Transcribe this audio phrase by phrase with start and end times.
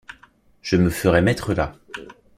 [0.63, 1.73] Je me ferai mettre là.